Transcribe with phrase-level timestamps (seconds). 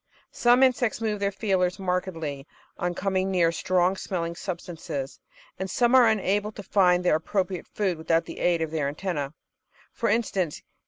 [0.31, 5.19] Some insects move their feelers markedly on coming near strong smell ing substances,
[5.59, 9.33] and some are unable to find their appropriate food without the aid of their antennas.
[9.93, 10.63] For instance.